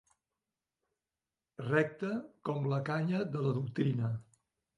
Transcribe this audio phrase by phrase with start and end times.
[1.67, 2.09] Recte
[2.49, 4.13] com la canya de la doctrina.